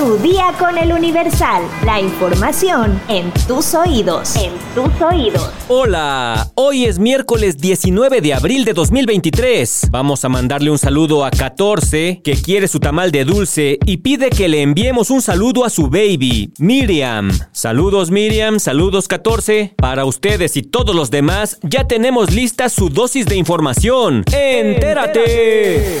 [0.00, 1.62] Tu día con el Universal.
[1.84, 4.34] La información en tus oídos.
[4.34, 5.50] En tus oídos.
[5.68, 9.88] Hola, hoy es miércoles 19 de abril de 2023.
[9.90, 14.30] Vamos a mandarle un saludo a 14 que quiere su tamal de dulce y pide
[14.30, 17.30] que le enviemos un saludo a su baby, Miriam.
[17.52, 19.74] Saludos Miriam, saludos 14.
[19.76, 24.24] Para ustedes y todos los demás ya tenemos lista su dosis de información.
[24.32, 26.00] ¡Entérate!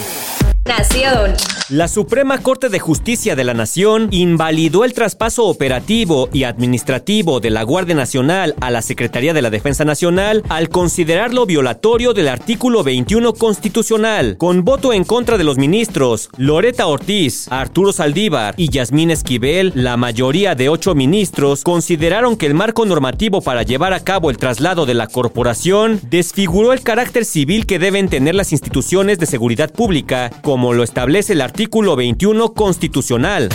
[0.66, 1.34] Nación.
[1.70, 7.48] La Suprema Corte de Justicia de la Nación invalidó el traspaso operativo y administrativo de
[7.48, 12.82] la Guardia Nacional a la Secretaría de la Defensa Nacional al considerarlo violatorio del artículo
[12.82, 14.36] 21 constitucional.
[14.36, 19.96] Con voto en contra de los ministros Loreta Ortiz, Arturo Saldívar y Yasmín Esquivel, la
[19.96, 24.84] mayoría de ocho ministros consideraron que el marco normativo para llevar a cabo el traslado
[24.84, 30.30] de la corporación desfiguró el carácter civil que deben tener las instituciones de seguridad pública,
[30.50, 33.50] como lo establece el artículo artículo 21 constitucional.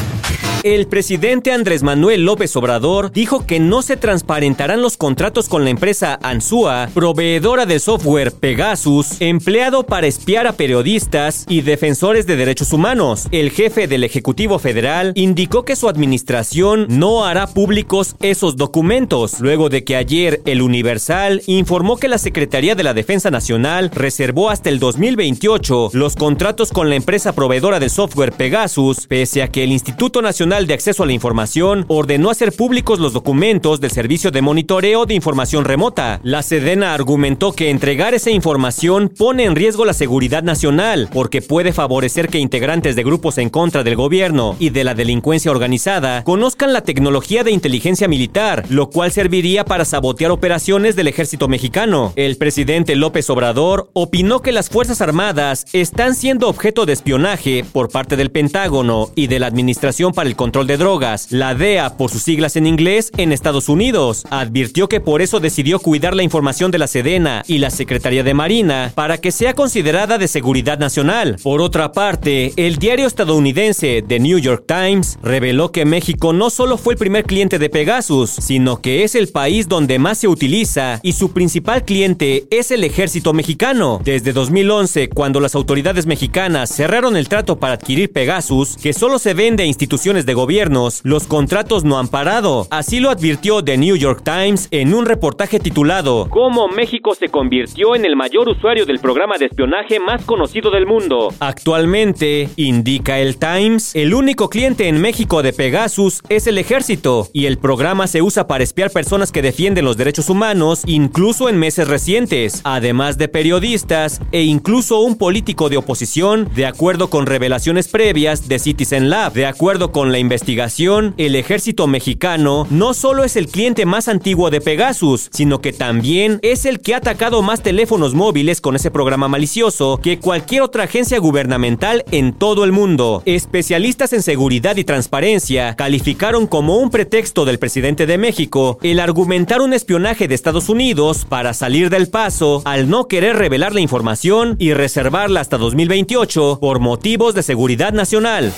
[0.65, 5.69] El presidente Andrés Manuel López Obrador dijo que no se transparentarán los contratos con la
[5.69, 12.73] empresa Ansua, proveedora de software Pegasus, empleado para espiar a periodistas y defensores de derechos
[12.73, 13.27] humanos.
[13.29, 19.69] El jefe del Ejecutivo Federal indicó que su administración no hará públicos esos documentos, luego
[19.69, 24.69] de que ayer el Universal informó que la Secretaría de la Defensa Nacional reservó hasta
[24.69, 29.71] el 2028 los contratos con la empresa proveedora de software Pegasus, pese a que el
[29.71, 34.41] Instituto Nacional de Acceso a la Información ordenó hacer públicos los documentos del Servicio de
[34.41, 36.21] Monitoreo de Información Remota.
[36.23, 41.73] La Sedena argumentó que entregar esa información pone en riesgo la seguridad nacional, porque puede
[41.73, 46.71] favorecer que integrantes de grupos en contra del gobierno y de la delincuencia organizada conozcan
[46.71, 52.13] la tecnología de inteligencia militar, lo cual serviría para sabotear operaciones del ejército mexicano.
[52.15, 57.89] El presidente López Obrador opinó que las Fuerzas Armadas están siendo objeto de espionaje por
[57.89, 62.11] parte del Pentágono y de la Administración para el Control de Drogas, la DEA por
[62.11, 64.27] sus siglas en inglés, en Estados Unidos.
[64.29, 68.35] Advirtió que por eso decidió cuidar la información de la Sedena y la Secretaría de
[68.35, 71.37] Marina para que sea considerada de seguridad nacional.
[71.41, 76.77] Por otra parte, el diario estadounidense The New York Times reveló que México no solo
[76.77, 80.99] fue el primer cliente de Pegasus, sino que es el país donde más se utiliza
[81.01, 83.99] y su principal cliente es el ejército mexicano.
[84.03, 89.33] Desde 2011, cuando las autoridades mexicanas cerraron el trato para adquirir Pegasus, que solo se
[89.33, 92.67] vende a instituciones de gobiernos, los contratos no han parado.
[92.69, 97.95] Así lo advirtió The New York Times en un reportaje titulado ¿Cómo México se convirtió
[97.95, 101.29] en el mayor usuario del programa de espionaje más conocido del mundo?
[101.39, 107.45] Actualmente, indica el Times, el único cliente en México de Pegasus es el ejército y
[107.45, 111.87] el programa se usa para espiar personas que defienden los derechos humanos, incluso en meses
[111.87, 118.47] recientes, además de periodistas e incluso un político de oposición, de acuerdo con revelaciones previas
[118.47, 123.49] de Citizen Lab, de acuerdo con la investigación, el ejército mexicano no solo es el
[123.49, 128.13] cliente más antiguo de Pegasus, sino que también es el que ha atacado más teléfonos
[128.13, 133.23] móviles con ese programa malicioso que cualquier otra agencia gubernamental en todo el mundo.
[133.25, 139.59] Especialistas en seguridad y transparencia calificaron como un pretexto del presidente de México el argumentar
[139.59, 144.55] un espionaje de Estados Unidos para salir del paso al no querer revelar la información
[144.59, 148.53] y reservarla hasta 2028 por motivos de seguridad nacional.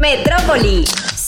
[0.00, 0.84] Metrópoli.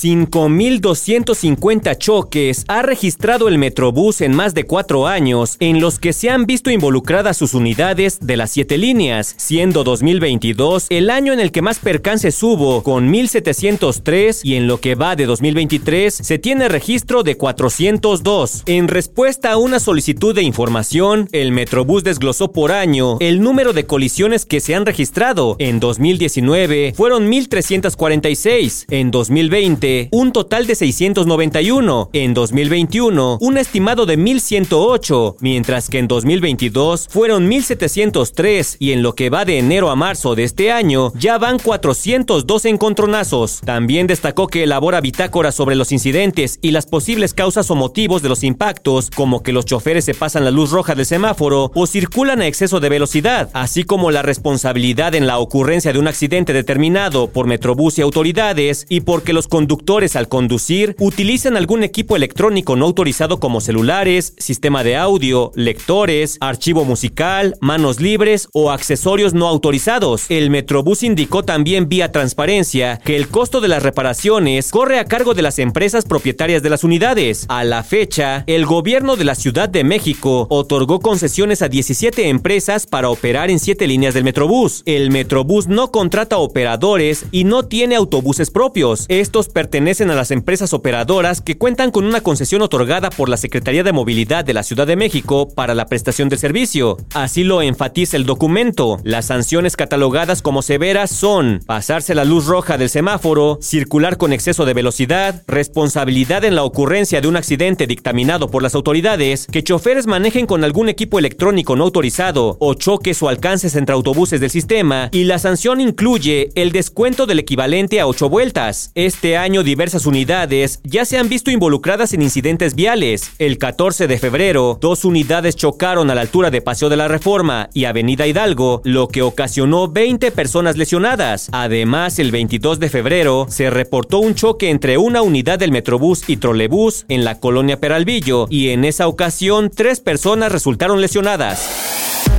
[0.07, 6.31] 5.250 choques ha registrado el Metrobús en más de cuatro años, en los que se
[6.31, 11.51] han visto involucradas sus unidades de las siete líneas, siendo 2022 el año en el
[11.51, 16.69] que más percances hubo, con 1.703, y en lo que va de 2023 se tiene
[16.69, 18.63] registro de 402.
[18.67, 23.87] En respuesta a una solicitud de información, el Metrobús desglosó por año el número de
[23.87, 25.57] colisiones que se han registrado.
[25.59, 34.17] En 2019 fueron 1.346, en 2020 un total de 691, en 2021 un estimado de
[34.17, 39.97] 1108, mientras que en 2022 fueron 1703 y en lo que va de enero a
[39.97, 43.61] marzo de este año ya van 402 encontronazos.
[43.65, 48.29] También destacó que elabora bitácoras sobre los incidentes y las posibles causas o motivos de
[48.29, 52.41] los impactos, como que los choferes se pasan la luz roja del semáforo o circulan
[52.41, 57.29] a exceso de velocidad, así como la responsabilidad en la ocurrencia de un accidente determinado
[57.29, 62.77] por Metrobús y autoridades y porque los conductores conductores al conducir utilizan algún equipo electrónico
[62.77, 69.47] no autorizado como celulares, sistema de audio, lectores, archivo musical, manos libres o accesorios no
[69.47, 70.31] autorizados.
[70.31, 75.35] El Metrobús indicó también vía transparencia que el costo de las reparaciones corre a cargo
[75.35, 77.45] de las empresas propietarias de las unidades.
[77.51, 82.87] A la fecha, el gobierno de la Ciudad de México otorgó concesiones a 17 empresas
[82.87, 84.83] para operar en 7 líneas del Metrobús.
[84.87, 89.05] El Metrobús no contrata operadores y no tiene autobuses propios.
[89.09, 93.83] Estos pertenecen a las empresas operadoras que cuentan con una concesión otorgada por la Secretaría
[93.83, 96.99] de Movilidad de la Ciudad de México para la prestación del servicio.
[97.15, 99.01] Así lo enfatiza el documento.
[99.03, 104.67] Las sanciones catalogadas como severas son pasarse la luz roja del semáforo, circular con exceso
[104.67, 110.07] de velocidad, responsabilidad en la ocurrencia de un accidente dictaminado por las autoridades, que choferes
[110.07, 115.09] manejen con algún equipo electrónico no autorizado o choques o alcances entre autobuses del sistema
[115.11, 118.93] y la sanción incluye el descuento del equivalente a 8 vueltas.
[118.95, 123.33] Este año diversas unidades ya se han visto involucradas en incidentes viales.
[123.39, 127.69] El 14 de febrero, dos unidades chocaron a la altura de Paseo de la Reforma
[127.73, 131.49] y Avenida Hidalgo, lo que ocasionó 20 personas lesionadas.
[131.53, 136.37] Además, el 22 de febrero se reportó un choque entre una unidad del Metrobús y
[136.37, 141.96] trolebús en la colonia Peralvillo y en esa ocasión tres personas resultaron lesionadas.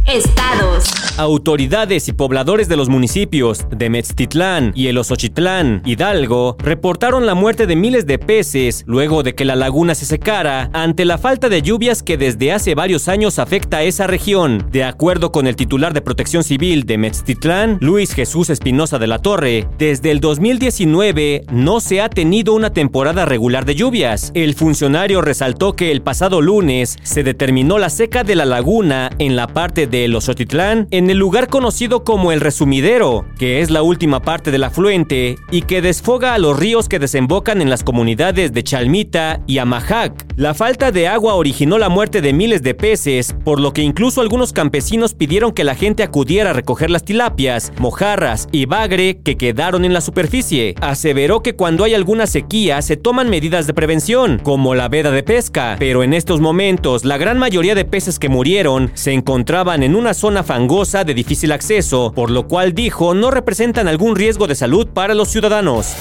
[0.07, 0.85] Estados.
[1.17, 7.67] Autoridades y pobladores de los municipios de Metztitlán y El Osochitlán, Hidalgo, reportaron la muerte
[7.67, 11.61] de miles de peces luego de que la laguna se secara ante la falta de
[11.61, 14.65] lluvias que desde hace varios años afecta a esa región.
[14.71, 19.19] De acuerdo con el titular de Protección Civil de Metztitlán, Luis Jesús Espinosa de la
[19.19, 24.31] Torre, desde el 2019 no se ha tenido una temporada regular de lluvias.
[24.35, 29.35] El funcionario resaltó que el pasado lunes se determinó la seca de la laguna en
[29.35, 33.81] la parte de de Osotitlán en el lugar conocido como el Resumidero, que es la
[33.81, 38.53] última parte del afluente y que desfoga a los ríos que desembocan en las comunidades
[38.53, 40.25] de Chalmita y Amajac.
[40.35, 44.21] La falta de agua originó la muerte de miles de peces, por lo que incluso
[44.21, 49.37] algunos campesinos pidieron que la gente acudiera a recoger las tilapias, mojarras y bagre que
[49.37, 50.75] quedaron en la superficie.
[50.79, 55.23] Aseveró que cuando hay alguna sequía se toman medidas de prevención, como la veda de
[55.23, 59.86] pesca, pero en estos momentos la gran mayoría de peces que murieron se encontraban en
[59.87, 64.45] en una zona fangosa de difícil acceso, por lo cual dijo no representan algún riesgo
[64.45, 65.93] de salud para los ciudadanos.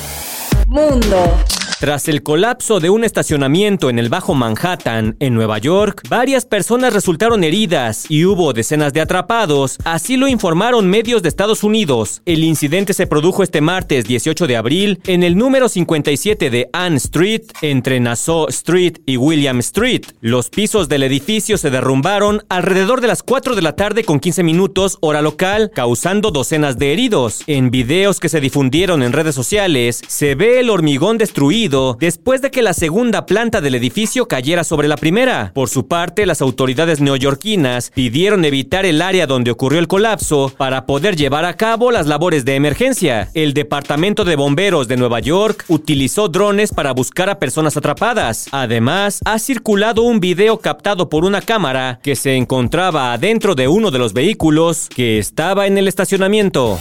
[0.66, 1.32] Mundo.
[1.78, 6.94] Tras el colapso de un estacionamiento en el Bajo Manhattan, en Nueva York, varias personas
[6.94, 12.22] resultaron heridas y hubo decenas de atrapados, así lo informaron medios de Estados Unidos.
[12.24, 16.94] El incidente se produjo este martes 18 de abril en el número 57 de Ann
[16.94, 20.06] Street, entre Nassau Street y William Street.
[20.22, 24.42] Los pisos del edificio se derrumbaron alrededor de las 4 de la tarde con 15
[24.44, 27.42] minutos hora local, causando docenas de heridos.
[27.46, 32.50] En videos que se difundieron en redes sociales, se ve el hormigón destruido después de
[32.50, 35.50] que la segunda planta del edificio cayera sobre la primera.
[35.54, 40.86] Por su parte, las autoridades neoyorquinas pidieron evitar el área donde ocurrió el colapso para
[40.86, 43.30] poder llevar a cabo las labores de emergencia.
[43.34, 48.48] El Departamento de Bomberos de Nueva York utilizó drones para buscar a personas atrapadas.
[48.52, 53.90] Además, ha circulado un video captado por una cámara que se encontraba adentro de uno
[53.90, 56.78] de los vehículos que estaba en el estacionamiento.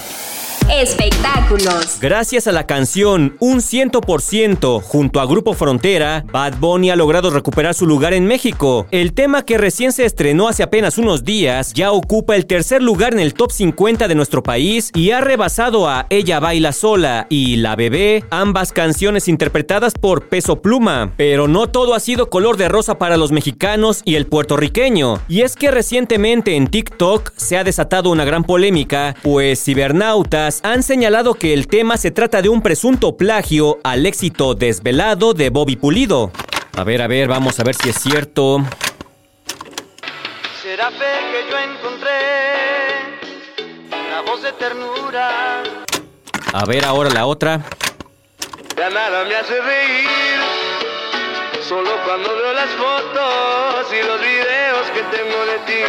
[0.72, 2.00] Espectáculos.
[2.02, 7.76] Gracias a la canción Un 100% junto a Grupo Frontera, Bad Bunny ha logrado recuperar
[7.76, 8.88] su lugar en México.
[8.90, 13.14] El tema que recién se estrenó hace apenas unos días ya ocupa el tercer lugar
[13.14, 17.58] en el top 50 de nuestro país y ha rebasado a Ella Baila Sola y
[17.58, 21.14] La Bebé, ambas canciones interpretadas por Peso Pluma.
[21.16, 25.20] Pero no todo ha sido color de rosa para los mexicanos y el puertorriqueño.
[25.28, 30.84] Y es que recientemente en TikTok se ha desatado una gran polémica, pues cibernautas han
[30.84, 35.76] señalado que el tema se trata de un presunto plagio al éxito desvelado de Bobby
[35.76, 36.32] Pulido.
[36.78, 38.64] A ver, a ver, vamos a ver si es cierto.
[40.62, 42.10] Será fe que yo encontré
[44.10, 45.64] la voz de ternura.
[46.54, 47.66] A ver ahora la otra.
[48.78, 50.40] Ya nada me hace reír,
[51.68, 55.84] solo cuando veo las fotos y los videos que tengo de ti.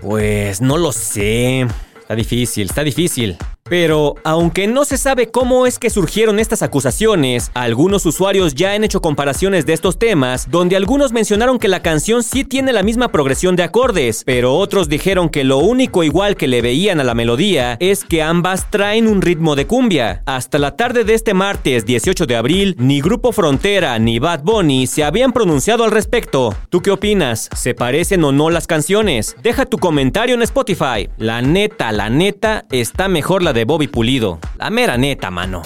[0.00, 1.66] Pues no lo sé.
[2.10, 3.36] Está difícil, está difícil.
[3.70, 8.82] Pero, aunque no se sabe cómo es que surgieron estas acusaciones, algunos usuarios ya han
[8.82, 13.12] hecho comparaciones de estos temas, donde algunos mencionaron que la canción sí tiene la misma
[13.12, 17.14] progresión de acordes, pero otros dijeron que lo único igual que le veían a la
[17.14, 20.24] melodía es que ambas traen un ritmo de cumbia.
[20.26, 24.88] Hasta la tarde de este martes 18 de abril, ni Grupo Frontera ni Bad Bunny
[24.88, 26.56] se habían pronunciado al respecto.
[26.70, 27.48] ¿Tú qué opinas?
[27.54, 29.36] ¿Se parecen o no las canciones?
[29.44, 31.08] Deja tu comentario en Spotify.
[31.18, 34.38] La neta, la neta, está mejor la de Bobby Pulido.
[34.58, 35.62] La mera neta, mano.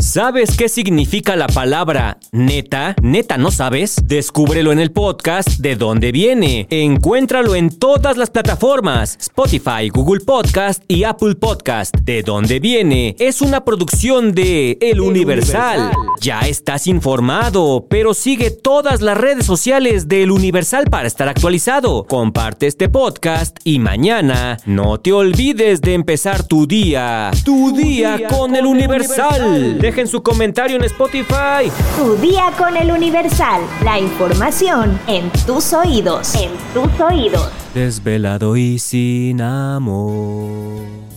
[0.00, 2.96] ¿Sabes qué significa la palabra neta?
[3.02, 3.96] ¿Neta no sabes?
[4.02, 6.66] Descúbrelo en el podcast De dónde viene.
[6.70, 11.94] Encuéntralo en todas las plataformas: Spotify, Google Podcast y Apple Podcast.
[11.96, 15.92] De dónde viene es una producción de El, Universal.
[16.20, 22.04] Ya estás informado, pero sigue todas las redes sociales de El Universal para estar actualizado.
[22.04, 27.30] Comparte este podcast y mañana no te olvides de empezar tu día.
[27.44, 29.78] Tu, día, con, El Universal.
[29.90, 31.68] Dejen su comentario en Spotify.
[31.98, 33.60] Tu día con el Universal.
[33.84, 36.32] La información en tus oídos.
[36.36, 37.50] En tus oídos.
[37.74, 41.09] Desvelado y sin amor.